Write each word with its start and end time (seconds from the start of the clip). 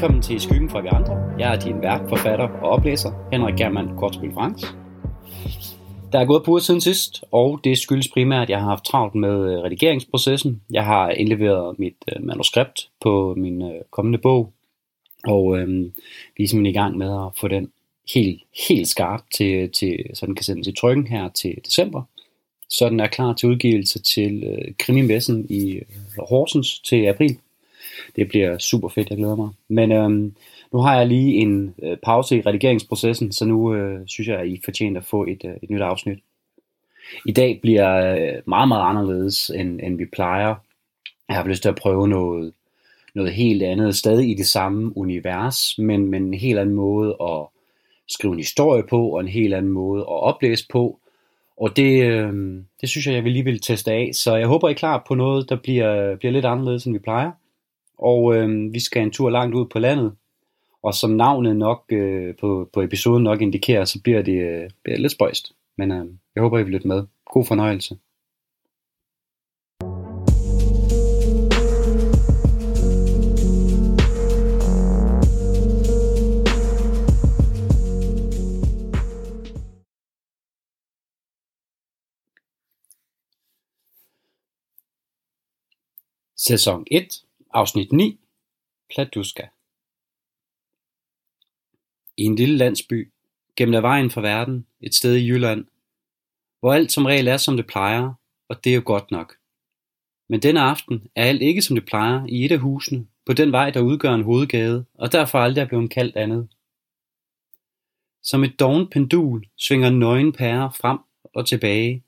Velkommen 0.00 0.22
til 0.22 0.40
Skyggen 0.40 0.70
fra 0.70 0.80
vi 0.80 0.88
andre. 0.92 1.14
Jeg 1.38 1.54
er 1.54 1.58
din 1.58 1.82
vært, 1.82 2.08
forfatter 2.08 2.48
og 2.48 2.68
oplæser, 2.68 3.10
Henrik 3.32 3.56
Germand 3.56 3.98
Kortspil 3.98 4.32
Franks. 4.32 4.62
Der 6.12 6.18
er 6.18 6.24
gået 6.24 6.44
på 6.44 6.50
uger 6.50 6.60
siden 6.60 6.80
sidst, 6.80 7.24
og 7.32 7.60
det 7.64 7.78
skyldes 7.78 8.08
primært, 8.08 8.42
at 8.42 8.50
jeg 8.50 8.60
har 8.60 8.68
haft 8.68 8.84
travlt 8.84 9.14
med 9.14 9.52
øh, 9.52 9.62
redigeringsprocessen. 9.62 10.62
Jeg 10.70 10.84
har 10.84 11.10
indleveret 11.10 11.78
mit 11.78 11.94
øh, 12.08 12.24
manuskript 12.24 12.88
på 13.00 13.34
min 13.36 13.62
øh, 13.62 13.80
kommende 13.90 14.18
bog, 14.18 14.52
og 15.24 15.58
øhm, 15.58 15.92
vi 16.36 16.44
er 16.44 16.48
simpelthen 16.48 16.74
i 16.74 16.78
gang 16.78 16.98
med 16.98 17.24
at 17.26 17.32
få 17.40 17.48
den 17.48 17.72
helt, 18.14 18.42
helt 18.68 18.88
skarp, 18.88 19.20
til, 19.34 19.70
til, 19.70 20.04
så 20.14 20.26
den 20.26 20.34
kan 20.34 20.44
sendes 20.44 20.68
i 20.68 20.72
trykken 20.72 21.06
her 21.06 21.28
til 21.28 21.54
december. 21.64 22.02
Så 22.68 22.88
den 22.88 23.00
er 23.00 23.06
klar 23.06 23.32
til 23.32 23.48
udgivelse 23.48 24.02
til 24.02 24.44
øh, 24.44 24.74
Krimimessen 24.78 25.46
i 25.50 25.80
Horsens 26.18 26.78
til 26.78 27.06
april. 27.06 27.38
Det 28.16 28.28
bliver 28.28 28.58
super 28.58 28.88
fedt, 28.88 29.10
jeg 29.10 29.18
glæder 29.18 29.36
mig. 29.36 29.48
Men 29.68 29.92
øhm, 29.92 30.34
nu 30.72 30.78
har 30.78 30.96
jeg 30.96 31.06
lige 31.06 31.34
en 31.34 31.74
øh, 31.82 31.96
pause 32.02 32.36
i 32.36 32.40
redigeringsprocessen, 32.40 33.32
så 33.32 33.44
nu 33.44 33.74
øh, 33.74 34.00
synes 34.06 34.28
jeg, 34.28 34.38
at 34.38 34.48
I 34.48 34.60
fortjener 34.64 35.00
at 35.00 35.06
få 35.06 35.24
et, 35.24 35.44
øh, 35.44 35.54
et 35.62 35.70
nyt 35.70 35.80
afsnit. 35.80 36.18
I 37.26 37.32
dag 37.32 37.58
bliver 37.62 38.14
øh, 38.14 38.42
meget, 38.46 38.68
meget 38.68 38.90
anderledes, 38.90 39.50
end, 39.50 39.80
end 39.82 39.98
vi 39.98 40.04
plejer. 40.04 40.54
Jeg 41.28 41.36
har 41.36 41.44
lyst 41.44 41.62
til 41.62 41.68
at 41.68 41.74
prøve 41.74 42.08
noget, 42.08 42.52
noget 43.14 43.32
helt 43.32 43.62
andet, 43.62 43.96
stadig 43.96 44.30
i 44.30 44.34
det 44.34 44.46
samme 44.46 44.96
univers, 44.96 45.78
men, 45.78 46.06
men 46.06 46.22
en 46.22 46.34
helt 46.34 46.58
anden 46.58 46.74
måde 46.74 47.16
at 47.22 47.46
skrive 48.08 48.32
en 48.32 48.38
historie 48.38 48.82
på, 48.90 49.08
og 49.08 49.20
en 49.20 49.28
helt 49.28 49.54
anden 49.54 49.72
måde 49.72 50.00
at 50.00 50.22
oplæse 50.22 50.66
på. 50.72 50.98
Og 51.56 51.76
det, 51.76 52.04
øh, 52.04 52.62
det 52.80 52.88
synes 52.88 53.06
jeg, 53.06 53.14
jeg 53.14 53.24
vil 53.24 53.32
lige 53.32 53.44
vil 53.44 53.60
teste 53.60 53.92
af. 53.92 54.10
Så 54.12 54.36
jeg 54.36 54.46
håber, 54.46 54.68
I 54.68 54.70
er 54.70 54.76
klar 54.76 55.04
på 55.08 55.14
noget, 55.14 55.48
der 55.48 55.56
bliver, 55.56 56.16
bliver 56.16 56.32
lidt 56.32 56.44
anderledes, 56.44 56.84
end 56.84 56.94
vi 56.94 56.98
plejer. 56.98 57.30
Og 58.00 58.34
øh, 58.36 58.74
vi 58.74 58.80
skal 58.80 59.02
en 59.02 59.10
tur 59.10 59.30
langt 59.30 59.54
ud 59.54 59.66
på 59.66 59.78
landet. 59.78 60.12
Og 60.82 60.94
som 60.94 61.10
navnet 61.10 61.56
nok 61.56 61.84
øh, 61.92 62.34
på, 62.40 62.70
på 62.72 62.82
episoden 62.82 63.22
nok 63.22 63.42
indikerer, 63.42 63.84
så 63.84 64.02
bliver 64.02 64.22
det, 64.22 64.40
øh, 64.40 64.70
bliver 64.84 64.98
lidt 64.98 65.12
spøjst. 65.12 65.52
Men 65.78 65.92
øh, 65.92 66.06
jeg 66.34 66.42
håber, 66.42 66.58
I 66.58 66.62
vil 66.62 66.72
lytte 66.72 66.88
med. 66.88 67.06
God 67.26 67.44
fornøjelse. 67.44 67.98
Sæson 86.36 86.84
1, 86.90 87.24
afsnit 87.52 87.92
9, 87.92 88.20
Pladuska. 88.94 89.46
I 92.16 92.22
en 92.22 92.36
lille 92.36 92.56
landsby, 92.56 93.12
gemt 93.56 93.74
af 93.74 93.82
vejen 93.82 94.10
fra 94.10 94.20
verden, 94.20 94.66
et 94.80 94.94
sted 94.94 95.14
i 95.14 95.28
Jylland, 95.28 95.66
hvor 96.60 96.72
alt 96.72 96.92
som 96.92 97.04
regel 97.04 97.28
er 97.28 97.36
som 97.36 97.56
det 97.56 97.66
plejer, 97.66 98.12
og 98.48 98.64
det 98.64 98.70
er 98.70 98.74
jo 98.74 98.82
godt 98.84 99.10
nok. 99.10 99.36
Men 100.28 100.42
denne 100.42 100.60
aften 100.60 101.10
er 101.16 101.24
alt 101.24 101.42
ikke 101.42 101.62
som 101.62 101.76
det 101.76 101.86
plejer 101.86 102.26
i 102.28 102.44
et 102.44 102.52
af 102.52 102.58
husene, 102.58 103.06
på 103.26 103.32
den 103.32 103.52
vej, 103.52 103.70
der 103.70 103.80
udgør 103.80 104.14
en 104.14 104.24
hovedgade, 104.24 104.84
og 104.94 105.12
derfor 105.12 105.38
aldrig 105.38 105.62
er 105.62 105.68
blevet 105.68 105.90
kaldt 105.90 106.16
andet. 106.16 106.48
Som 108.22 108.44
et 108.44 108.60
dovent 108.60 108.90
pendul 108.90 109.46
svinger 109.56 109.90
nøgen 109.90 110.32
pære 110.32 110.72
frem 110.72 110.98
og 111.34 111.46
tilbage, 111.46 112.04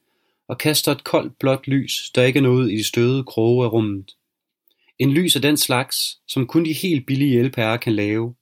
og 0.49 0.59
kaster 0.59 0.93
et 0.93 1.05
koldt 1.05 1.39
blåt 1.39 1.67
lys, 1.67 2.11
der 2.11 2.23
ikke 2.23 2.39
er 2.39 2.43
noget 2.43 2.73
i 2.73 2.77
de 2.77 2.85
støde 2.85 3.25
kroge 3.25 3.65
af 3.65 3.73
rummet. 3.73 4.17
En 5.03 5.13
lys 5.13 5.37
af 5.37 5.43
den 5.43 5.57
slags, 5.57 6.21
som 6.29 6.47
kun 6.47 6.65
de 6.65 6.73
helt 6.73 7.07
billige 7.07 7.41
elpærer 7.41 7.77
kan 7.77 7.93
lave. 7.93 8.35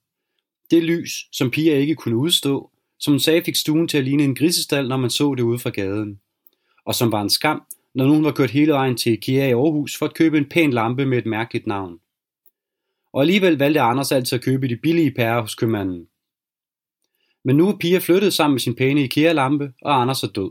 Det 0.70 0.82
lys, 0.82 1.26
som 1.32 1.50
piger 1.50 1.76
ikke 1.76 1.94
kunne 1.94 2.16
udstå, 2.16 2.70
som 2.98 3.12
hun 3.12 3.20
sagde 3.20 3.42
fik 3.44 3.56
stuen 3.56 3.88
til 3.88 3.98
at 3.98 4.04
ligne 4.04 4.24
en 4.24 4.34
grisestal, 4.34 4.88
når 4.88 4.96
man 4.96 5.10
så 5.10 5.34
det 5.34 5.42
ude 5.42 5.58
fra 5.58 5.70
gaden. 5.70 6.20
Og 6.84 6.94
som 6.94 7.12
var 7.12 7.22
en 7.22 7.30
skam, 7.30 7.62
når 7.94 8.06
nogen 8.06 8.24
var 8.24 8.32
kørt 8.32 8.50
hele 8.50 8.72
vejen 8.72 8.96
til 8.96 9.12
IKEA 9.12 9.48
i 9.48 9.52
Aarhus 9.52 9.96
for 9.98 10.06
at 10.06 10.14
købe 10.14 10.38
en 10.38 10.48
pæn 10.48 10.70
lampe 10.70 11.06
med 11.06 11.18
et 11.18 11.26
mærkeligt 11.26 11.66
navn. 11.66 12.00
Og 13.12 13.20
alligevel 13.20 13.58
valgte 13.58 13.80
Anders 13.80 14.12
altid 14.12 14.38
at 14.38 14.44
købe 14.44 14.68
de 14.68 14.76
billige 14.76 15.14
pærer 15.14 15.40
hos 15.40 15.54
købmanden. 15.54 16.06
Men 17.44 17.56
nu 17.56 17.68
er 17.68 17.76
Pia 17.76 17.98
flyttet 17.98 18.32
sammen 18.32 18.54
med 18.54 18.60
sin 18.60 18.76
pæne 18.76 19.04
IKEA-lampe, 19.04 19.72
og 19.82 20.00
Anders 20.00 20.22
er 20.22 20.28
død. 20.28 20.50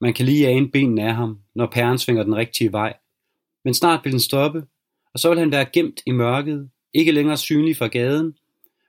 Man 0.00 0.14
kan 0.14 0.26
lige 0.26 0.48
ane 0.48 0.70
benene 0.70 1.02
af 1.02 1.14
ham, 1.14 1.38
når 1.54 1.66
pæren 1.66 1.98
svinger 1.98 2.22
den 2.22 2.36
rigtige 2.36 2.72
vej. 2.72 2.96
Men 3.64 3.74
snart 3.74 4.00
vil 4.04 4.12
den 4.12 4.20
stoppe, 4.20 4.66
og 5.18 5.22
så 5.22 5.28
vil 5.28 5.38
han 5.38 5.50
være 5.50 5.70
gemt 5.72 6.00
i 6.06 6.10
mørket, 6.10 6.70
ikke 6.94 7.12
længere 7.12 7.36
synlig 7.36 7.76
fra 7.76 7.86
gaden, 7.86 8.34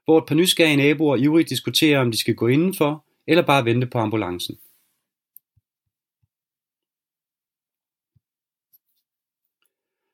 hvor 0.05 0.17
et 0.17 0.23
par 0.27 0.35
nysgerrige 0.35 0.75
naboer 0.75 1.15
ivrigt 1.15 1.49
diskuterer, 1.49 1.99
om 1.99 2.11
de 2.11 2.19
skal 2.19 2.35
gå 2.35 2.47
indenfor, 2.47 3.05
eller 3.27 3.45
bare 3.45 3.65
vente 3.65 3.87
på 3.87 3.97
ambulancen. 3.97 4.55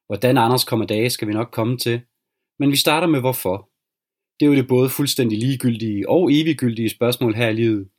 Hvordan 0.08 0.38
Anders 0.38 0.64
kommer 0.64 0.86
dage, 0.86 1.10
skal 1.10 1.28
vi 1.28 1.34
nok 1.34 1.52
komme 1.52 1.78
til, 1.78 2.02
men 2.60 2.72
vi 2.72 2.76
starter 2.76 3.08
med 3.08 3.20
hvorfor. 3.20 3.70
Det 4.40 4.46
er 4.46 4.50
jo 4.50 4.56
det 4.56 4.68
både 4.68 4.90
fuldstændig 4.90 5.40
ligegyldige 5.40 6.10
og 6.10 6.34
eviggyldige 6.34 6.90
spørgsmål 6.90 7.36
her 7.36 7.50
i 7.50 7.54
livet. 7.54 7.90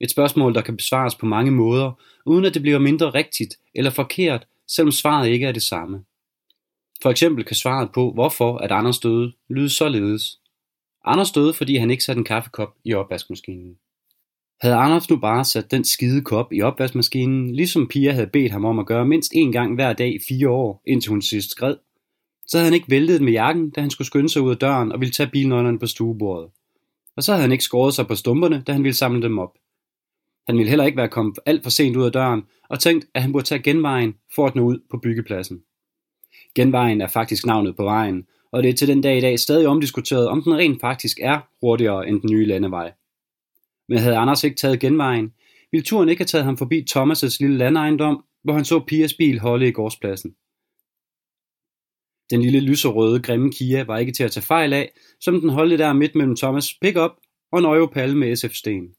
Et 0.00 0.10
spørgsmål, 0.10 0.54
der 0.54 0.62
kan 0.62 0.76
besvares 0.76 1.14
på 1.14 1.26
mange 1.26 1.50
måder, 1.50 1.92
uden 2.26 2.44
at 2.44 2.54
det 2.54 2.62
bliver 2.62 2.78
mindre 2.78 3.10
rigtigt 3.10 3.56
eller 3.74 3.90
forkert, 3.90 4.46
selvom 4.68 4.92
svaret 4.92 5.28
ikke 5.28 5.46
er 5.46 5.52
det 5.52 5.62
samme. 5.62 6.04
For 7.02 7.10
eksempel 7.10 7.44
kan 7.44 7.56
svaret 7.56 7.92
på, 7.92 8.12
hvorfor 8.12 8.56
at 8.56 8.70
Anders 8.70 8.98
døde, 8.98 9.32
lyde 9.48 9.68
således. 9.68 10.40
Anders 11.04 11.32
døde, 11.32 11.54
fordi 11.54 11.76
han 11.76 11.90
ikke 11.90 12.04
satte 12.04 12.18
en 12.18 12.24
kaffekop 12.24 12.74
i 12.84 12.94
opvaskemaskinen. 12.94 13.76
Havde 14.60 14.74
Anders 14.74 15.10
nu 15.10 15.16
bare 15.16 15.44
sat 15.44 15.70
den 15.70 15.84
skide 15.84 16.22
kop 16.22 16.52
i 16.52 16.62
opvaskemaskinen, 16.62 17.54
ligesom 17.54 17.88
Pia 17.88 18.12
havde 18.12 18.26
bedt 18.26 18.52
ham 18.52 18.64
om 18.64 18.78
at 18.78 18.86
gøre 18.86 19.06
mindst 19.06 19.32
en 19.34 19.52
gang 19.52 19.74
hver 19.74 19.92
dag 19.92 20.14
i 20.14 20.18
fire 20.28 20.48
år, 20.48 20.82
indtil 20.86 21.10
hun 21.10 21.22
sidst 21.22 21.50
skred, 21.50 21.76
så 22.50 22.56
havde 22.56 22.66
han 22.66 22.74
ikke 22.74 22.90
væltet 22.90 23.22
med 23.22 23.32
jakken, 23.32 23.70
da 23.70 23.80
han 23.80 23.90
skulle 23.90 24.06
skynde 24.06 24.28
sig 24.28 24.42
ud 24.42 24.50
af 24.50 24.56
døren 24.56 24.92
og 24.92 25.00
ville 25.00 25.12
tage 25.12 25.30
bilnøglerne 25.30 25.78
på 25.78 25.86
stuebordet. 25.86 26.50
Og 27.16 27.22
så 27.22 27.32
havde 27.32 27.42
han 27.42 27.52
ikke 27.52 27.64
skåret 27.64 27.94
sig 27.94 28.06
på 28.06 28.14
stumperne, 28.14 28.62
da 28.66 28.72
han 28.72 28.84
ville 28.84 28.96
samle 28.96 29.22
dem 29.22 29.38
op. 29.38 29.54
Han 30.46 30.56
ville 30.56 30.68
heller 30.68 30.84
ikke 30.84 30.96
være 30.96 31.08
kommet 31.08 31.38
alt 31.46 31.62
for 31.62 31.70
sent 31.70 31.96
ud 31.96 32.04
af 32.04 32.12
døren 32.12 32.42
og 32.68 32.80
tænkt, 32.80 33.06
at 33.14 33.22
han 33.22 33.32
burde 33.32 33.46
tage 33.46 33.62
genvejen 33.62 34.14
for 34.34 34.46
at 34.46 34.54
nå 34.54 34.62
ud 34.62 34.78
på 34.90 34.96
byggepladsen. 34.96 35.62
Genvejen 36.54 37.00
er 37.00 37.06
faktisk 37.06 37.46
navnet 37.46 37.76
på 37.76 37.84
vejen, 37.84 38.26
og 38.52 38.62
det 38.62 38.68
er 38.68 38.74
til 38.74 38.88
den 38.88 39.00
dag 39.00 39.18
i 39.18 39.20
dag 39.20 39.38
stadig 39.38 39.66
omdiskuteret, 39.66 40.28
om 40.28 40.42
den 40.42 40.54
rent 40.54 40.80
faktisk 40.80 41.18
er 41.22 41.40
hurtigere 41.60 42.08
end 42.08 42.20
den 42.20 42.30
nye 42.30 42.46
landevej. 42.46 42.92
Men 43.88 43.98
havde 43.98 44.16
Anders 44.16 44.44
ikke 44.44 44.56
taget 44.56 44.80
genvejen, 44.80 45.32
ville 45.72 45.84
turen 45.84 46.08
ikke 46.08 46.20
have 46.20 46.26
taget 46.26 46.44
ham 46.44 46.56
forbi 46.56 46.86
Thomas' 46.90 47.36
lille 47.40 47.58
landejendom, 47.58 48.24
hvor 48.42 48.52
han 48.52 48.64
så 48.64 48.80
Pias 48.86 49.14
bil 49.14 49.38
holde 49.38 49.68
i 49.68 49.72
gårdspladsen. 49.72 50.34
Den 52.30 52.42
lille 52.42 52.60
lyserøde, 52.60 53.22
grimme 53.22 53.52
Kia 53.52 53.84
var 53.84 53.98
ikke 53.98 54.12
til 54.12 54.24
at 54.24 54.30
tage 54.30 54.46
fejl 54.46 54.72
af, 54.72 54.92
som 55.20 55.40
den 55.40 55.50
holdte 55.50 55.78
der 55.78 55.92
midt 55.92 56.14
mellem 56.14 56.36
Thomas 56.36 56.74
pickup 56.74 57.10
og 57.52 57.58
en 57.58 57.64
Europal 57.64 58.16
med 58.16 58.36
SF-sten. 58.36 58.94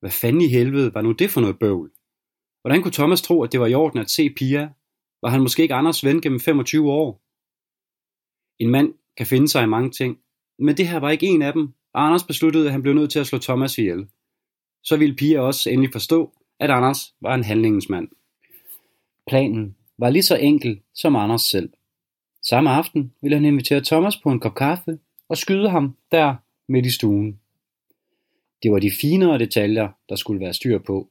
Hvad 0.00 0.10
fanden 0.10 0.42
i 0.42 0.48
helvede 0.48 0.94
var 0.94 1.02
nu 1.02 1.12
det 1.12 1.30
for 1.30 1.40
noget 1.40 1.58
bøvl? 1.58 1.90
Hvordan 2.60 2.82
kunne 2.82 2.92
Thomas 2.92 3.22
tro, 3.22 3.42
at 3.42 3.52
det 3.52 3.60
var 3.60 3.66
i 3.66 3.74
orden 3.74 4.00
at 4.00 4.10
se 4.10 4.30
Pia, 4.30 4.68
var 5.22 5.28
han 5.28 5.40
måske 5.40 5.62
ikke 5.62 5.74
Anders 5.74 6.04
ven 6.04 6.20
gennem 6.20 6.40
25 6.40 6.92
år? 6.92 7.22
En 8.58 8.70
mand 8.70 8.94
kan 9.16 9.26
finde 9.26 9.48
sig 9.48 9.62
i 9.62 9.66
mange 9.66 9.90
ting, 9.90 10.18
men 10.58 10.76
det 10.76 10.88
her 10.88 10.98
var 10.98 11.10
ikke 11.10 11.26
en 11.26 11.42
af 11.42 11.52
dem, 11.52 11.68
og 11.94 12.06
Anders 12.06 12.24
besluttede, 12.24 12.66
at 12.66 12.72
han 12.72 12.82
blev 12.82 12.94
nødt 12.94 13.10
til 13.10 13.18
at 13.18 13.26
slå 13.26 13.38
Thomas 13.38 13.78
ihjel. 13.78 14.08
Så 14.82 14.96
ville 14.96 15.16
Pia 15.16 15.40
også 15.40 15.70
endelig 15.70 15.92
forstå, 15.92 16.32
at 16.60 16.70
Anders 16.70 17.14
var 17.20 17.34
en 17.34 17.44
handlingens 17.44 17.88
mand. 17.88 18.08
Planen 19.26 19.76
var 19.98 20.10
lige 20.10 20.22
så 20.22 20.36
enkel 20.36 20.80
som 20.94 21.16
Anders 21.16 21.42
selv. 21.42 21.72
Samme 22.42 22.70
aften 22.70 23.12
ville 23.22 23.36
han 23.36 23.44
invitere 23.44 23.80
Thomas 23.80 24.16
på 24.16 24.30
en 24.30 24.40
kop 24.40 24.54
kaffe 24.54 24.98
og 25.28 25.36
skyde 25.36 25.70
ham 25.70 25.96
der 26.12 26.34
midt 26.68 26.86
i 26.86 26.90
stuen. 26.90 27.40
Det 28.62 28.72
var 28.72 28.78
de 28.78 28.90
finere 29.00 29.38
detaljer, 29.38 29.88
der 30.08 30.16
skulle 30.16 30.40
være 30.40 30.54
styr 30.54 30.78
på, 30.78 31.10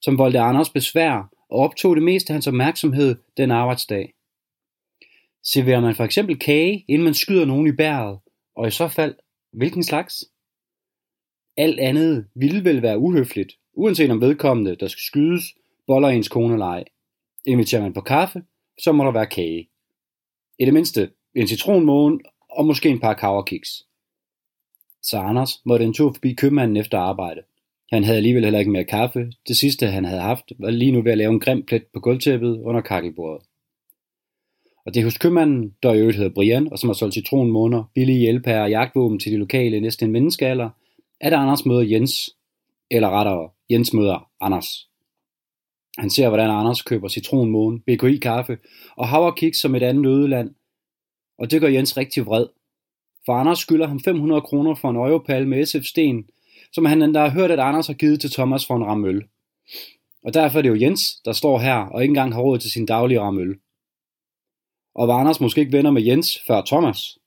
som 0.00 0.18
voldte 0.18 0.40
Anders 0.40 0.70
besvær 0.70 1.39
og 1.50 1.58
optog 1.58 1.96
det 1.96 2.04
meste 2.04 2.30
af 2.30 2.34
hans 2.34 2.46
opmærksomhed 2.46 3.16
den 3.36 3.50
arbejdsdag. 3.50 4.14
Serverer 5.42 5.80
man 5.80 5.94
for 5.94 6.04
eksempel 6.04 6.38
kage, 6.38 6.84
inden 6.88 7.04
man 7.04 7.14
skyder 7.14 7.44
nogen 7.44 7.66
i 7.66 7.72
bæret, 7.72 8.18
og 8.56 8.68
i 8.68 8.70
så 8.70 8.88
fald, 8.88 9.14
hvilken 9.52 9.84
slags? 9.84 10.24
Alt 11.56 11.80
andet 11.80 12.26
ville 12.34 12.64
vel 12.64 12.82
være 12.82 12.98
uhøfligt, 12.98 13.52
uanset 13.72 14.10
om 14.10 14.20
vedkommende, 14.20 14.76
der 14.76 14.88
skal 14.88 15.02
skydes, 15.02 15.42
boller 15.86 16.08
ens 16.08 16.28
kone 16.28 16.52
eller 16.52 16.66
ej. 16.66 16.84
Inviterer 17.46 17.82
man 17.82 17.92
på 17.92 18.00
kaffe, 18.00 18.42
så 18.78 18.92
må 18.92 19.04
der 19.04 19.10
være 19.10 19.26
kage. 19.26 19.68
I 20.58 20.64
det 20.64 20.74
mindste 20.74 21.10
en 21.34 21.46
citronmåne 21.46 22.18
og 22.50 22.66
måske 22.66 22.88
en 22.88 23.00
par 23.00 23.14
kaverkiks. 23.14 23.86
Så 25.02 25.18
Anders 25.18 25.66
måtte 25.66 25.84
en 25.84 25.94
tur 25.94 26.12
forbi 26.12 26.34
købmanden 26.34 26.76
efter 26.76 26.98
arbejde. 26.98 27.42
Han 27.92 28.04
havde 28.04 28.16
alligevel 28.16 28.44
heller 28.44 28.58
ikke 28.58 28.70
mere 28.70 28.84
kaffe. 28.84 29.32
Det 29.48 29.56
sidste 29.56 29.86
han 29.86 30.04
havde 30.04 30.20
haft 30.20 30.52
var 30.58 30.70
lige 30.70 30.92
nu 30.92 31.02
ved 31.02 31.12
at 31.12 31.18
lave 31.18 31.32
en 31.32 31.40
grim 31.40 31.62
plet 31.62 31.84
på 31.94 32.00
gulvtæppet 32.00 32.60
under 32.60 32.80
kakkelbordet. 32.80 33.46
Og 34.86 34.94
det 34.94 35.00
er 35.00 35.04
hos 35.04 35.18
købmanden, 35.18 35.74
der 35.82 35.92
i 35.92 35.98
øvrigt 35.98 36.16
hedder 36.16 36.34
Brian, 36.34 36.72
og 36.72 36.78
som 36.78 36.88
har 36.88 36.94
solgt 36.94 37.14
citronmåner, 37.14 37.84
billige 37.94 38.18
hjælpærer 38.18 38.62
og 38.62 38.70
jagtvåben 38.70 39.18
til 39.18 39.32
de 39.32 39.36
lokale 39.36 39.80
næsten 39.80 40.06
en 40.06 40.12
menneskealder, 40.12 40.70
at 41.20 41.32
Anders 41.32 41.66
møder 41.66 41.82
Jens, 41.82 42.36
eller 42.90 43.10
rettere, 43.10 43.50
Jens 43.70 43.92
møder 43.92 44.30
Anders. 44.40 44.88
Han 45.98 46.10
ser, 46.10 46.28
hvordan 46.28 46.50
Anders 46.50 46.82
køber 46.82 47.08
citronmåne, 47.08 47.80
BKI 47.80 48.16
kaffe 48.16 48.58
og 48.96 49.08
havrekiks 49.08 49.60
som 49.60 49.74
et 49.74 49.82
andet 49.82 50.06
ødeland, 50.06 50.54
og 51.38 51.50
det 51.50 51.60
gør 51.60 51.68
Jens 51.68 51.96
rigtig 51.96 52.26
vred. 52.26 52.46
For 53.26 53.32
Anders 53.32 53.58
skylder 53.58 53.86
ham 53.86 54.00
500 54.00 54.40
kroner 54.40 54.74
for 54.74 54.90
en 54.90 54.96
øjepal 54.96 55.48
med 55.48 55.66
SF 55.66 55.82
Sten, 55.84 56.26
som 56.72 56.84
han 56.84 57.02
endda 57.02 57.20
har 57.20 57.30
hørt, 57.30 57.50
at 57.50 57.58
Anders 57.58 57.86
har 57.86 57.94
givet 57.94 58.20
til 58.20 58.30
Thomas 58.30 58.66
for 58.66 58.76
en 58.76 58.84
ramøl. 58.84 59.24
Og 60.24 60.34
derfor 60.34 60.58
er 60.58 60.62
det 60.62 60.68
jo 60.68 60.80
Jens, 60.80 61.20
der 61.24 61.32
står 61.32 61.58
her 61.58 61.74
og 61.74 62.02
ikke 62.02 62.10
engang 62.10 62.34
har 62.34 62.40
råd 62.40 62.58
til 62.58 62.70
sin 62.70 62.86
daglige 62.86 63.20
ramøl. 63.20 63.58
Og 64.94 65.08
var 65.08 65.14
Anders 65.14 65.40
måske 65.40 65.60
ikke 65.60 65.72
venner 65.72 65.90
med 65.90 66.02
Jens 66.02 66.38
før 66.46 66.62
Thomas? 66.66 67.18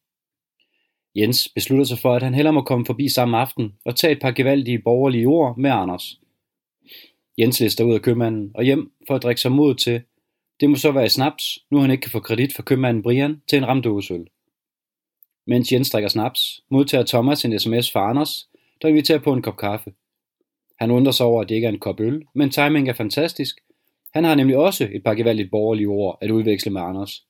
Jens 1.16 1.50
beslutter 1.56 1.86
sig 1.86 2.00
for, 2.00 2.14
at 2.14 2.24
han 2.24 2.34
hellere 2.34 2.54
må 2.54 2.62
komme 2.62 2.86
forbi 2.86 3.10
samme 3.10 3.38
aften 3.38 3.74
og 3.86 3.96
tage 3.96 4.14
et 4.14 4.22
par 4.22 4.32
gevaldige 4.32 4.80
borgerlige 4.80 5.28
ord 5.28 5.58
med 5.58 5.72
Anders. 5.72 6.20
Jens 7.38 7.60
lister 7.60 7.84
ud 7.84 7.94
af 7.94 8.02
købmanden 8.02 8.52
og 8.56 8.64
hjem 8.64 8.92
for 9.08 9.16
at 9.16 9.24
drikke 9.24 9.42
sig 9.42 9.52
mod 9.52 9.76
til. 9.76 10.02
Det 10.60 10.70
må 10.70 10.76
så 10.76 10.92
være 10.92 11.06
i 11.06 11.10
snaps, 11.10 11.60
nu 11.72 11.80
han 11.80 11.92
ikke 11.92 12.02
kan 12.02 12.12
få 12.12 12.20
kredit 12.20 12.56
for 12.56 12.64
købmanden 12.64 13.04
Brian 13.04 13.42
til 13.50 13.58
en 13.58 13.68
ramdåsøl. 13.68 14.28
Mens 15.48 15.72
Jens 15.72 15.90
drikker 15.90 16.10
snaps, 16.10 16.64
modtager 16.70 17.06
Thomas 17.06 17.46
en 17.46 17.60
sms 17.60 17.92
fra 17.92 18.10
Anders, 18.10 18.50
der 18.84 18.90
inviterer 18.90 19.20
på 19.20 19.34
en 19.34 19.42
kop 19.42 19.58
kaffe. 19.58 19.94
Han 20.80 20.92
undrer 20.92 21.12
sig 21.12 21.26
over, 21.26 21.42
at 21.42 21.50
det 21.50 21.56
ikke 21.56 21.68
er 21.68 21.72
en 21.72 21.80
kop 21.80 22.00
øl, 22.00 22.26
men 22.36 22.50
timing 22.50 22.90
er 22.90 22.94
fantastisk. 22.94 23.60
Han 24.14 24.24
har 24.24 24.36
nemlig 24.36 24.58
også 24.58 24.90
et 24.94 25.04
par 25.04 25.14
gevaldigt 25.14 25.52
borgerlige 25.52 25.88
ord 25.88 26.18
at 26.22 26.32
udveksle 26.32 26.72
med 26.72 26.82
Anders. 26.82 27.26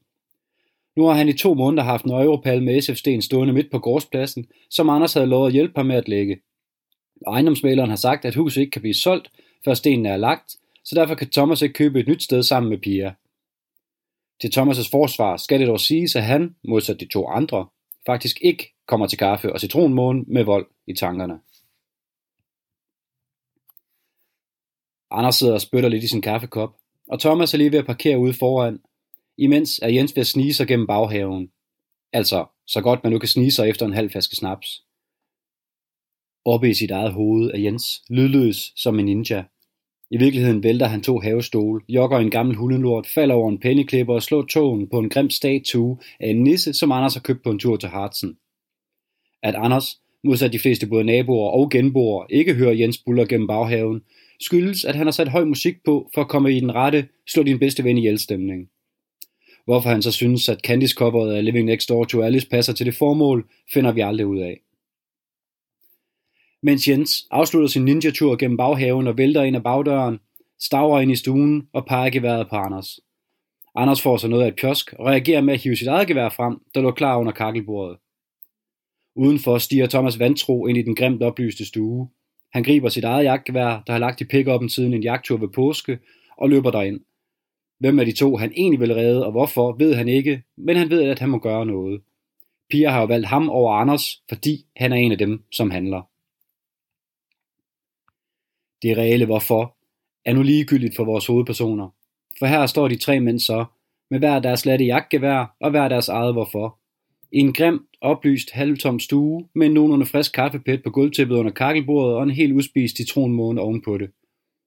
Nu 0.96 1.06
har 1.06 1.14
han 1.14 1.30
i 1.30 1.34
to 1.34 1.54
måneder 1.54 1.84
haft 1.84 2.06
en 2.06 2.12
europal 2.12 2.64
med 2.64 2.82
SF 2.82 2.96
Sten 2.96 3.22
stående 3.22 3.54
midt 3.54 3.72
på 3.72 3.80
gårdspladsen, 3.80 4.46
som 4.70 4.90
Anders 4.90 5.14
havde 5.14 5.28
lovet 5.28 5.48
at 5.48 5.54
hjælpe 5.54 5.74
ham 5.76 5.86
med 5.86 5.96
at 5.96 6.08
lægge. 6.08 6.40
Ejendomsmæleren 7.28 7.90
har 7.90 7.98
sagt, 7.98 8.26
at 8.26 8.36
huset 8.36 8.62
ikke 8.62 8.72
kan 8.72 8.82
blive 8.82 8.94
solgt, 8.94 9.32
før 9.66 9.74
stenen 9.74 10.06
er 10.06 10.18
lagt, 10.18 10.56
så 10.84 10.96
derfor 10.96 11.16
kan 11.16 11.30
Thomas 11.30 11.62
ikke 11.62 11.74
købe 11.74 12.00
et 12.00 12.08
nyt 12.08 12.24
sted 12.24 12.44
sammen 12.44 12.70
med 12.70 12.78
Pia. 12.78 13.14
Til 14.42 14.52
Thomas' 14.60 14.90
forsvar 14.92 15.38
skal 15.38 15.60
det 15.60 15.68
dog 15.68 15.80
siges, 15.80 16.16
at 16.16 16.24
han, 16.24 16.56
modsat 16.64 17.00
de 17.00 17.08
to 17.08 17.28
andre, 17.28 17.68
faktisk 18.06 18.38
ikke 18.42 18.76
kommer 18.88 19.08
til 19.08 19.18
kaffe 19.18 19.54
og 19.54 19.60
citronmåne 19.60 20.24
med 20.28 20.44
vold 20.44 20.68
i 20.88 20.94
tankerne. 20.94 21.40
Anders 25.12 25.36
sidder 25.36 25.54
og 25.54 25.62
spytter 25.62 25.90
lidt 25.90 26.04
i 26.04 26.08
sin 26.08 26.22
kaffekop, 26.22 26.76
og 27.08 27.20
Thomas 27.20 27.54
er 27.54 27.58
lige 27.58 27.72
ved 27.72 27.80
at 27.80 27.86
parkere 27.86 28.20
ude 28.20 28.34
foran. 28.34 28.80
Imens 29.38 29.80
er 29.80 29.90
Jens 29.90 30.16
ved 30.16 30.22
at 30.22 30.28
snige 30.28 30.54
sig 30.54 30.68
gennem 30.68 30.88
baghaven. 30.88 31.52
Altså, 32.14 32.46
så 32.68 32.82
godt 32.82 33.04
man 33.04 33.14
nu 33.14 33.20
kan 33.20 33.30
snige 33.30 33.52
sig 33.52 33.70
efter 33.70 33.86
en 33.86 33.94
halv 33.94 34.12
flaske 34.12 34.36
snaps. 34.36 34.68
Oppe 36.46 36.70
i 36.70 36.74
sit 36.74 36.92
eget 36.92 37.14
hoved 37.14 37.52
er 37.52 37.58
Jens 37.58 37.86
lydløs 38.10 38.74
som 38.76 39.00
en 39.00 39.06
ninja. 39.06 39.44
I 40.14 40.18
virkeligheden 40.18 40.64
vælter 40.64 40.86
han 40.86 41.02
to 41.02 41.20
havestol, 41.20 41.84
jogger 41.90 42.18
en 42.18 42.30
gammel 42.30 42.56
hundelort, 42.56 43.08
falder 43.08 43.36
over 43.36 43.50
en 43.50 43.60
penneklipper 43.60 44.14
og 44.14 44.24
slår 44.24 44.42
tågen 44.42 44.90
på 44.90 45.00
en 45.00 45.10
grim 45.10 45.30
statue 45.30 45.98
af 46.20 46.30
en 46.30 46.44
nisse, 46.44 46.74
som 46.74 46.92
Anders 46.92 47.14
har 47.14 47.22
købt 47.22 47.44
på 47.44 47.52
en 47.52 47.60
tur 47.60 47.78
til 47.78 47.90
Hartsen. 47.90 48.38
At 49.44 49.56
Anders, 49.56 49.86
modsat 50.24 50.54
de 50.54 50.60
fleste 50.60 50.88
både 50.88 51.04
naboer 51.04 51.50
og 51.50 51.70
genboer, 51.70 52.26
ikke 52.30 52.54
hører 52.54 52.74
Jens 52.74 52.98
buller 52.98 53.26
gennem 53.26 53.48
baghaven, 53.48 54.02
skyldes, 54.40 54.86
at 54.86 54.96
han 54.96 55.08
har 55.08 55.12
sat 55.12 55.28
høj 55.28 55.46
musik 55.46 55.76
på 55.86 56.10
for 56.14 56.22
at 56.22 56.28
komme 56.28 56.54
i 56.54 56.60
den 56.60 56.76
rette, 56.76 57.08
slå 57.28 57.44
din 57.44 57.60
bedste 57.60 57.84
ven 57.84 57.98
i 57.98 58.18
stemning. 58.18 58.68
Hvorfor 59.66 59.90
han 59.90 60.02
så 60.02 60.12
synes, 60.12 60.50
at 60.50 60.60
Candice 60.64 60.96
coveret 60.96 61.34
af 61.34 61.46
Living 61.46 61.66
Next 61.66 61.90
Door 61.90 62.04
to 62.04 62.22
Alice 62.22 62.50
passer 62.50 62.74
til 62.74 62.86
det 62.86 62.96
formål, 62.96 63.50
finder 63.74 63.92
vi 63.92 64.02
aldrig 64.02 64.28
ud 64.28 64.40
af. 64.40 64.60
Mens 66.66 66.88
Jens 66.88 67.28
afslutter 67.32 67.68
sin 67.68 67.86
ninja-tur 67.86 68.36
gennem 68.36 68.58
baghaven 68.58 69.08
og 69.08 69.18
vælter 69.18 69.44
ind 69.44 69.56
ad 69.56 69.62
bagdøren, 69.62 70.20
staver 70.60 71.00
ind 71.00 71.12
i 71.12 71.16
stuen 71.16 71.68
og 71.74 71.86
peger 71.86 72.10
geværet 72.10 72.50
på 72.50 72.56
Anders. 72.56 73.00
Anders 73.76 74.02
får 74.02 74.18
så 74.18 74.28
noget 74.28 74.44
af 74.44 74.48
et 74.48 74.56
pjosk 74.56 74.94
og 75.00 75.06
reagerer 75.06 75.42
med 75.42 75.54
at 75.54 75.60
hive 75.60 75.76
sit 75.76 75.88
eget 75.88 76.08
gevær 76.08 76.30
frem, 76.30 76.58
der 76.76 76.82
lå 76.82 76.92
klar 76.92 77.18
under 77.18 77.32
kakkelbordet. 77.32 77.98
Udenfor 79.16 79.58
stiger 79.58 79.88
Thomas 79.88 80.20
vantro 80.20 80.68
ind 80.68 80.78
i 80.78 80.82
den 80.82 80.96
grimt 80.96 81.24
oplyste 81.24 81.66
stue. 81.66 82.10
Han 82.54 82.64
griber 82.64 82.90
sit 82.90 83.04
eget 83.04 83.24
jagtgevær, 83.24 83.84
der 83.88 83.94
har 83.94 84.00
lagt 84.00 84.22
i 84.22 84.26
pick 84.26 84.50
siden 84.70 84.94
en 84.94 85.04
jagttur 85.04 85.38
ved 85.38 85.48
påske, 85.48 86.00
og 86.38 86.50
løber 86.50 86.72
derind. 86.72 87.00
Hvem 87.80 88.00
af 88.00 88.06
de 88.06 88.12
to 88.12 88.36
han 88.36 88.52
egentlig 88.56 88.80
vil 88.80 88.94
redde, 88.94 89.26
og 89.26 89.32
hvorfor, 89.32 89.76
ved 89.80 89.94
han 89.94 90.08
ikke, 90.08 90.44
men 90.58 90.76
han 90.76 90.90
ved, 90.90 91.04
at 91.04 91.20
han 91.20 91.30
må 91.30 91.40
gøre 91.40 91.66
noget. 91.66 92.02
Pia 92.70 92.90
har 92.90 93.00
jo 93.00 93.06
valgt 93.06 93.28
ham 93.28 93.50
over 93.50 93.74
Anders, 93.74 94.22
fordi 94.30 94.66
han 94.76 94.92
er 94.92 94.98
en 94.98 95.12
af 95.12 95.18
dem, 95.18 95.44
som 95.52 95.72
handler. 95.72 96.13
Det 98.84 98.98
reelle 98.98 99.26
hvorfor 99.26 99.78
er 100.26 100.34
nu 100.34 100.42
ligegyldigt 100.42 100.96
for 100.96 101.04
vores 101.04 101.26
hovedpersoner. 101.26 101.90
For 102.40 102.46
her 102.46 102.66
står 102.66 102.88
de 102.88 102.96
tre 102.96 103.20
mænd 103.20 103.40
så, 103.40 103.66
med 104.10 104.20
hver 104.20 104.40
deres 104.40 104.66
latte 104.66 104.86
jagtgevær 104.86 105.56
og 105.62 105.72
hver 105.72 105.88
deres 105.88 106.10
eget 106.10 106.34
hvorfor. 106.34 106.80
I 107.32 107.40
en 107.40 107.54
grim, 107.54 107.88
oplyst, 108.02 108.52
halvtom 108.52 109.00
stue 109.00 109.48
med 109.56 109.68
en 109.68 109.74
nogenlunde 109.74 110.06
frisk 110.06 110.34
kaffepet 110.34 110.84
på 110.84 110.90
gulvtæppet 110.90 111.36
under 111.36 111.52
kakkelbordet 111.52 112.16
og 112.16 112.24
en 112.24 112.30
helt 112.30 112.54
udspist 112.54 112.98
citronmåne 112.98 113.62
ovenpå 113.62 113.98
det. 113.98 114.12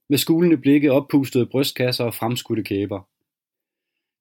Med 0.09 0.19
skulende 0.19 0.57
blikke, 0.57 0.93
oppustede 0.93 1.47
brystkasser 1.47 2.05
og 2.05 2.15
fremskudte 2.15 2.63
kæber. 2.63 3.09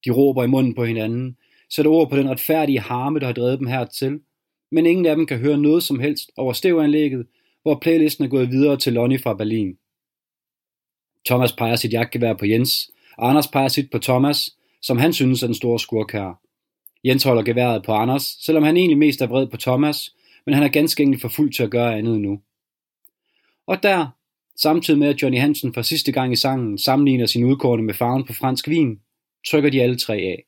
De 0.05 0.11
råber 0.11 0.43
i 0.43 0.47
munden 0.47 0.75
på 0.75 0.85
hinanden, 0.85 1.37
sætter 1.69 1.91
ord 1.91 2.09
på 2.09 2.17
den 2.17 2.29
retfærdige 2.29 2.79
harme, 2.79 3.19
der 3.19 3.25
har 3.25 3.33
drevet 3.33 3.59
dem 3.59 3.67
hertil, 3.67 4.19
men 4.71 4.85
ingen 4.85 5.05
af 5.05 5.15
dem 5.15 5.25
kan 5.25 5.39
høre 5.39 5.57
noget 5.57 5.83
som 5.83 5.99
helst 5.99 6.31
over 6.37 6.53
stævanlægget, 6.53 7.27
hvor 7.61 7.79
playlisten 7.81 8.25
er 8.25 8.29
gået 8.29 8.51
videre 8.51 8.77
til 8.77 8.93
Lonnie 8.93 9.19
fra 9.19 9.33
Berlin. 9.33 9.77
Thomas 11.25 11.53
peger 11.53 11.75
sit 11.75 11.93
jagtgevær 11.93 12.33
på 12.33 12.45
Jens, 12.45 12.91
og 13.17 13.29
Anders 13.29 13.47
peger 13.47 13.67
sit 13.67 13.91
på 13.91 13.99
Thomas, 13.99 14.57
som 14.81 14.97
han 14.97 15.13
synes 15.13 15.43
er 15.43 15.47
den 15.47 15.55
store 15.55 15.79
skurk 15.79 16.11
her. 16.11 16.39
Jens 17.03 17.23
holder 17.23 17.43
geværet 17.43 17.83
på 17.83 17.91
Anders, 17.91 18.23
selvom 18.23 18.63
han 18.63 18.77
egentlig 18.77 18.97
mest 18.97 19.21
er 19.21 19.27
vred 19.27 19.47
på 19.47 19.57
Thomas, 19.57 20.15
men 20.45 20.53
han 20.53 20.63
er 20.63 20.67
ganske 20.67 21.03
enkelt 21.03 21.21
for 21.21 21.29
fuld 21.29 21.53
til 21.53 21.63
at 21.63 21.71
gøre 21.71 21.97
andet 21.97 22.21
nu. 22.21 22.41
Og 23.67 23.83
der, 23.83 24.07
samtidig 24.55 24.99
med 24.99 25.07
at 25.07 25.21
Johnny 25.21 25.39
Hansen 25.39 25.73
for 25.73 25.81
sidste 25.81 26.11
gang 26.11 26.33
i 26.33 26.35
sangen 26.35 26.77
sammenligner 26.77 27.25
sin 27.25 27.43
udkårne 27.43 27.83
med 27.83 27.93
farven 27.93 28.25
på 28.25 28.33
fransk 28.33 28.67
vin, 28.67 28.99
trykker 29.47 29.69
de 29.69 29.81
alle 29.81 29.97
tre 29.97 30.15
af. 30.15 30.45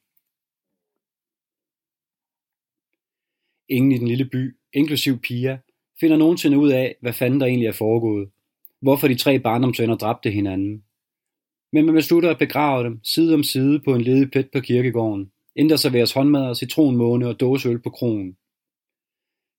Ingen 3.70 3.92
i 3.92 3.98
den 3.98 4.08
lille 4.08 4.26
by, 4.26 4.56
inklusiv 4.74 5.20
Pia, 5.20 5.60
finder 6.00 6.18
nogensinde 6.18 6.58
ud 6.58 6.72
af, 6.72 6.96
hvad 7.02 7.14
fanden 7.14 7.40
der 7.40 7.46
egentlig 7.46 7.68
er 7.68 7.72
foregået 7.72 8.30
hvorfor 8.82 9.08
de 9.08 9.16
tre 9.16 9.40
barndomsvenner 9.40 9.96
dræbte 9.96 10.32
hinanden. 10.32 10.84
Men 11.74 11.86
man 11.86 11.96
beslutter 11.96 12.30
at 12.30 12.38
begrave 12.38 12.84
dem 12.84 13.00
side 13.04 13.34
om 13.34 13.44
side 13.44 13.80
på 13.80 13.96
en 13.96 14.02
ledig 14.02 14.32
plet 14.32 14.50
på 14.54 14.60
kirkegården, 14.60 15.32
inden 15.56 15.70
der 15.70 15.76
serveres 15.76 16.14
håndmad 16.14 16.50
og 16.50 16.58
citronmåne 16.58 17.28
og 17.28 17.40
dåseøl 17.40 17.80
på 17.80 17.90
kronen. 17.90 18.38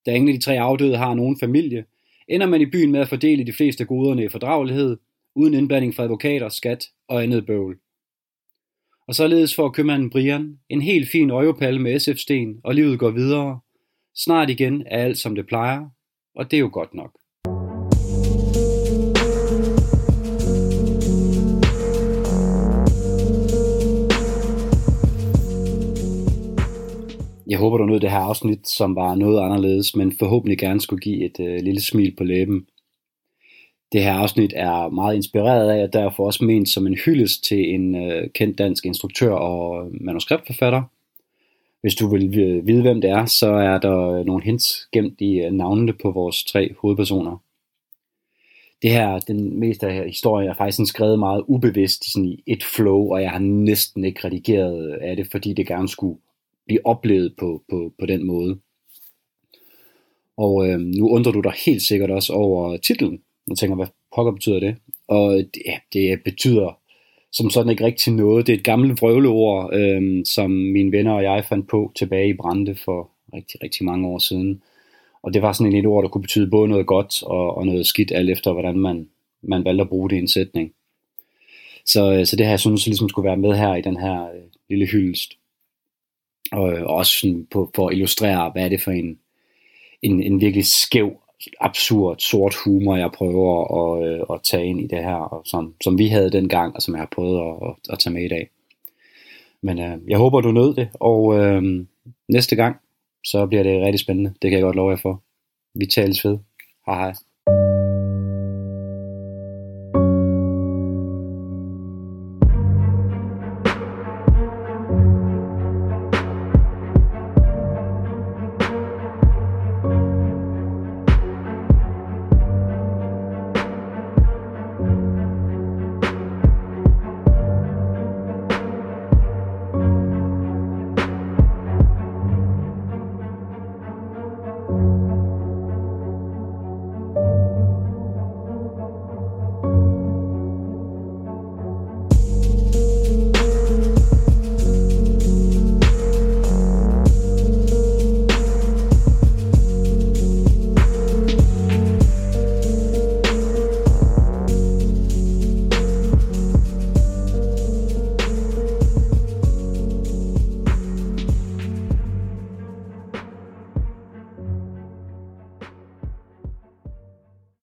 Da 0.07 0.15
ingen 0.15 0.29
af 0.29 0.35
de 0.35 0.45
tre 0.45 0.61
afdøde 0.61 0.97
har 0.97 1.15
nogen 1.15 1.39
familie, 1.41 1.85
ender 2.29 2.47
man 2.47 2.61
i 2.61 2.67
byen 2.67 2.93
med 2.93 3.01
at 3.01 3.09
fordele 3.09 3.47
de 3.47 3.53
fleste 3.53 3.85
goderne 3.85 4.25
i 4.25 4.29
fordragelighed, 4.29 4.97
uden 5.35 5.55
indblanding 5.55 5.95
fra 5.95 6.03
advokater, 6.03 6.49
skat 6.49 6.85
og 7.09 7.23
andet 7.23 7.47
bøvl. 7.47 7.79
Og 9.07 9.15
således 9.15 9.55
får 9.55 9.71
købmanden 9.71 10.11
Brian 10.11 10.59
en 10.69 10.83
helt 10.83 11.09
fin 11.09 11.31
øjepal 11.31 11.81
med 11.81 12.01
SF-sten, 12.01 12.61
og 12.65 12.75
livet 12.75 12.99
går 12.99 13.11
videre. 13.11 13.61
Snart 14.15 14.51
igen 14.51 14.83
er 14.87 15.05
alt 15.05 15.19
som 15.19 15.35
det 15.35 15.47
plejer, 15.47 15.89
og 16.35 16.51
det 16.51 16.57
er 16.57 16.61
jo 16.61 16.71
godt 16.73 16.95
nok. 16.95 17.18
Jeg 27.59 27.63
håber, 27.63 27.79
du 27.79 27.87
nød 27.87 28.01
det 28.01 28.11
her 28.11 28.19
afsnit, 28.19 28.69
som 28.69 28.97
var 28.97 29.15
noget 29.15 29.41
anderledes, 29.41 29.97
men 29.97 30.13
forhåbentlig 30.19 30.59
gerne 30.59 30.81
skulle 30.81 31.01
give 31.01 31.25
et 31.25 31.41
øh, 31.41 31.61
lille 31.63 31.81
smil 31.81 32.15
på 32.17 32.25
læben. 32.25 32.67
Det 33.93 34.03
her 34.03 34.13
afsnit 34.13 34.53
er 34.57 34.89
meget 34.89 35.17
inspireret 35.17 35.71
af, 35.71 35.83
og 35.83 35.93
derfor 35.93 36.27
også 36.27 36.45
ment 36.45 36.69
som 36.69 36.87
en 36.87 36.99
hyldest 37.05 37.45
til 37.45 37.75
en 37.75 37.95
øh, 37.95 38.31
kendt 38.35 38.59
dansk 38.59 38.87
instruktør 38.87 39.33
og 39.33 39.91
manuskriptforfatter. 40.01 40.83
Hvis 41.81 41.95
du 41.95 42.09
vil 42.09 42.39
øh, 42.39 42.67
vide, 42.67 42.83
hvem 42.83 43.01
det 43.01 43.11
er, 43.11 43.27
så 43.27 43.53
er 43.53 43.79
der 43.79 44.09
øh, 44.09 44.27
nogle 44.27 44.45
hints 44.45 44.89
gemt 44.93 45.21
i 45.21 45.41
øh, 45.41 45.53
navnene 45.53 45.93
på 45.93 46.11
vores 46.11 46.45
tre 46.45 46.75
hovedpersoner. 46.81 47.37
Det 48.83 48.91
her, 48.91 49.19
den 49.19 49.61
meste 49.61 49.87
af 49.87 50.07
historien 50.07 50.51
er 50.51 50.55
faktisk 50.55 50.89
skrevet 50.89 51.19
meget 51.19 51.45
ubevidst 51.49 52.13
sådan 52.13 52.29
i 52.29 52.43
et 52.47 52.65
flow, 52.65 53.13
og 53.13 53.23
jeg 53.23 53.31
har 53.31 53.39
næsten 53.39 54.05
ikke 54.05 54.27
redigeret 54.27 54.93
af 54.93 55.17
det, 55.17 55.29
fordi 55.31 55.53
det 55.53 55.67
gerne 55.67 55.89
skulle 55.89 56.19
blive 56.69 56.87
oplevet 56.87 57.35
på, 57.39 57.63
på, 57.71 57.93
på 57.99 58.07
den 58.07 58.27
måde. 58.27 58.59
Og 60.37 60.69
øh, 60.69 60.81
nu 60.81 61.09
undrer 61.09 61.33
du 61.33 61.41
dig 61.41 61.53
helt 61.67 61.83
sikkert 61.83 62.11
også 62.11 62.33
over 62.33 62.77
titlen. 62.77 63.21
Nu 63.47 63.55
tænker, 63.55 63.77
hvad 63.77 63.87
pokker 64.15 64.33
betyder 64.33 64.61
det? 64.61 64.77
Og 65.09 65.37
det, 65.37 65.63
ja, 65.67 65.79
det 65.93 66.23
betyder 66.25 66.79
som 67.33 67.51
sådan 67.51 67.71
ikke 67.71 67.85
rigtig 67.85 68.13
noget. 68.13 68.47
Det 68.47 68.53
er 68.53 68.59
et 68.59 68.65
gammelt 68.65 69.03
vrøvleord, 69.03 69.75
øh, 69.75 70.25
som 70.25 70.51
mine 70.51 70.93
venner 70.93 71.13
og 71.13 71.23
jeg 71.23 71.45
fandt 71.49 71.69
på 71.69 71.93
tilbage 71.97 72.29
i 72.29 72.37
Brande 72.37 72.75
for 72.75 73.11
rigtig, 73.35 73.63
rigtig 73.63 73.85
mange 73.85 74.09
år 74.09 74.19
siden. 74.19 74.63
Og 75.23 75.35
det 75.35 75.43
var 75.43 75.53
sådan 75.53 75.75
et 75.75 75.87
ord, 75.87 76.03
der 76.03 76.09
kunne 76.09 76.23
betyde 76.23 76.51
både 76.51 76.69
noget 76.69 76.87
godt 76.87 77.23
og, 77.23 77.57
og 77.57 77.67
noget 77.67 77.87
skidt, 77.87 78.13
alt 78.13 78.31
efter 78.31 78.53
hvordan 78.53 78.79
man, 78.79 79.09
man 79.43 79.65
valgte 79.65 79.83
at 79.83 79.89
bruge 79.89 80.11
det 80.11 80.17
i 80.17 80.19
en 80.19 80.29
sætning. 80.29 80.73
Så, 81.87 82.13
øh, 82.13 82.27
så 82.27 82.37
det 82.37 82.47
her, 82.47 82.53
jeg 82.53 82.61
synes, 82.61 82.87
ligesom 82.87 83.09
skulle 83.09 83.29
være 83.29 83.37
med 83.37 83.57
her 83.57 83.75
i 83.75 83.81
den 83.81 83.97
her 83.97 84.23
øh, 84.23 84.43
lille 84.71 84.87
hyldest. 84.87 85.38
Og, 86.53 86.63
og 86.63 86.97
også 86.97 87.13
sådan 87.13 87.47
på, 87.51 87.71
for 87.75 87.89
at 87.89 87.95
illustrere, 87.95 88.51
hvad 88.51 88.65
er 88.65 88.69
det 88.69 88.83
for 88.83 88.91
en, 88.91 89.19
en, 90.03 90.23
en 90.23 90.41
virkelig 90.41 90.67
skæv, 90.67 91.13
absurd, 91.61 92.19
sort 92.19 92.55
humor, 92.65 92.97
jeg 92.97 93.13
prøver 93.13 93.51
at, 93.79 94.09
øh, 94.09 94.21
at 94.33 94.41
tage 94.43 94.67
ind 94.67 94.81
i 94.81 94.87
det 94.87 94.99
her, 94.99 95.15
og 95.15 95.43
som, 95.47 95.75
som 95.85 95.99
vi 95.99 96.09
havde 96.09 96.31
dengang, 96.31 96.77
og 96.77 96.83
som 96.83 96.95
jeg 96.95 97.01
har 97.01 97.09
prøvet 97.13 97.41
at, 97.41 97.69
at, 97.69 97.93
at 97.93 97.99
tage 97.99 98.15
med 98.15 98.25
i 98.25 98.29
dag. 98.29 98.51
Men 99.63 99.79
øh, 99.79 99.99
jeg 100.09 100.19
håber, 100.19 100.41
du 100.41 100.53
nød 100.53 100.75
det, 100.75 100.89
og 100.95 101.39
øh, 101.39 101.87
næste 102.29 102.57
gang, 102.57 102.77
så 103.25 103.47
bliver 103.47 103.63
det 103.63 103.83
rigtig 103.83 104.01
spændende. 104.01 104.35
Det 104.43 104.51
kan 104.51 104.59
jeg 104.59 104.63
godt 104.63 104.77
love 104.77 104.91
jer 104.91 104.97
for. 104.97 105.23
Vi 105.75 105.87
tales 105.87 106.25
ved. 106.25 106.39
Hej 106.87 106.99
hej. 106.99 107.15